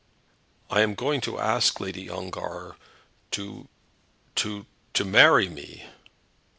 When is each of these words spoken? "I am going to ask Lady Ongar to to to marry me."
"I 0.71 0.81
am 0.81 0.95
going 0.95 1.21
to 1.21 1.37
ask 1.37 1.79
Lady 1.79 2.09
Ongar 2.09 2.75
to 3.37 3.67
to 4.33 4.65
to 4.95 5.05
marry 5.05 5.47
me." 5.47 5.85